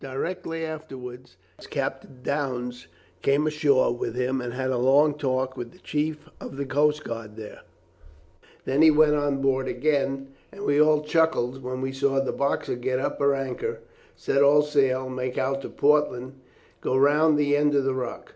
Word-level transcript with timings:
Directly 0.03 0.65
afterwards 0.65 1.37
Captain 1.69 2.21
Downes 2.23 2.87
came 3.21 3.45
ashore 3.45 3.95
with 3.95 4.15
him 4.15 4.41
and 4.41 4.51
had 4.51 4.71
a 4.71 4.79
long 4.79 5.13
talk 5.15 5.55
with 5.55 5.71
the 5.73 5.77
chief 5.77 6.27
of 6.39 6.57
the 6.57 6.65
coast 6.65 7.03
guard 7.03 7.35
there; 7.35 7.61
then 8.65 8.81
he 8.81 8.89
went 8.89 9.13
on 9.13 9.43
board 9.43 9.67
again, 9.67 10.29
and 10.51 10.63
we 10.65 10.81
all 10.81 11.01
chuckled 11.03 11.61
when 11.61 11.81
we 11.81 11.91
saw 11.91 12.19
the 12.19 12.31
Boxer 12.31 12.73
get 12.73 12.97
up 12.97 13.19
her 13.19 13.35
anchor, 13.35 13.77
set 14.15 14.41
all 14.41 14.63
sail, 14.63 15.07
make 15.07 15.37
out 15.37 15.61
to 15.61 15.69
Portland, 15.69 16.29
and 16.29 16.33
go 16.81 16.97
round 16.97 17.37
the 17.37 17.55
end 17.55 17.75
of 17.75 17.83
the 17.83 17.93
rock. 17.93 18.29